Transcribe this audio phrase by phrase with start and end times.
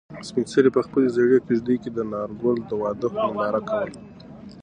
[0.27, 3.95] سپین سرې په خپلې زړې کيږدۍ کې د انارګل د واده ننداره کوله.